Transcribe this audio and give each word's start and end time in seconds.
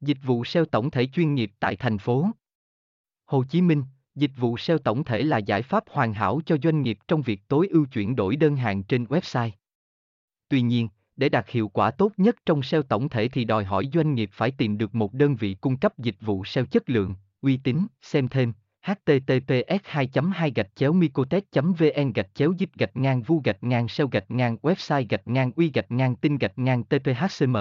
Dịch 0.00 0.18
vụ 0.24 0.44
SEO 0.44 0.64
tổng 0.64 0.90
thể 0.90 1.06
chuyên 1.06 1.34
nghiệp 1.34 1.52
tại 1.60 1.76
thành 1.76 1.98
phố 1.98 2.30
Hồ 3.24 3.44
Chí 3.44 3.62
Minh, 3.62 3.84
dịch 4.14 4.30
vụ 4.36 4.56
SEO 4.56 4.78
tổng 4.78 5.04
thể 5.04 5.22
là 5.22 5.38
giải 5.38 5.62
pháp 5.62 5.84
hoàn 5.90 6.14
hảo 6.14 6.40
cho 6.46 6.56
doanh 6.62 6.82
nghiệp 6.82 6.98
trong 7.08 7.22
việc 7.22 7.48
tối 7.48 7.68
ưu 7.70 7.86
chuyển 7.86 8.16
đổi 8.16 8.36
đơn 8.36 8.56
hàng 8.56 8.82
trên 8.82 9.04
website. 9.04 9.50
Tuy 10.48 10.60
nhiên, 10.60 10.88
để 11.16 11.28
đạt 11.28 11.48
hiệu 11.48 11.68
quả 11.68 11.90
tốt 11.90 12.12
nhất 12.16 12.36
trong 12.46 12.62
SEO 12.62 12.82
tổng 12.82 13.08
thể 13.08 13.28
thì 13.28 13.44
đòi 13.44 13.64
hỏi 13.64 13.88
doanh 13.92 14.14
nghiệp 14.14 14.30
phải 14.32 14.50
tìm 14.50 14.78
được 14.78 14.94
một 14.94 15.12
đơn 15.12 15.36
vị 15.36 15.54
cung 15.60 15.76
cấp 15.76 15.98
dịch 15.98 16.16
vụ 16.20 16.44
SEO 16.44 16.66
chất 16.66 16.90
lượng, 16.90 17.14
uy 17.40 17.56
tín, 17.56 17.86
xem 18.02 18.28
thêm 18.28 18.52
https 18.82 19.84
2 19.84 20.08
2 20.32 20.52
gạch 20.54 20.76
chéo 20.76 20.92
micotech 20.92 21.44
vn 21.54 22.12
gạch 22.14 22.34
chéo 22.34 22.52
zip 22.52 22.66
gạch 22.74 22.96
ngang 22.96 23.22
vu 23.22 23.40
gạch 23.44 23.64
ngang 23.64 23.88
seo 23.88 24.08
gạch 24.08 24.30
ngang 24.30 24.56
website 24.62 25.06
gạch 25.08 25.28
ngang 25.28 25.52
uy 25.56 25.70
gạch 25.74 25.90
ngang 25.90 26.16
tin 26.16 26.38
gạch 26.38 26.58
ngang 26.58 26.84
tphcm 26.84 27.56